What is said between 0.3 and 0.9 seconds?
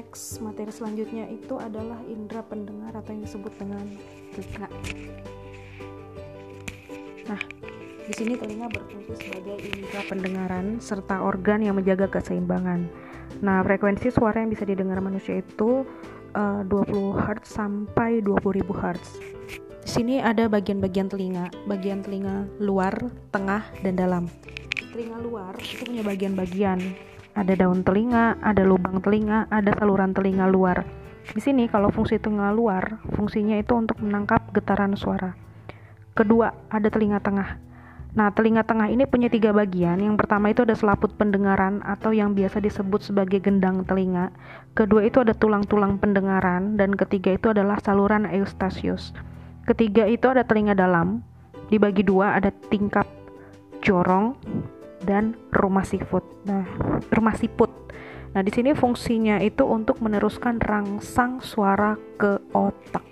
materi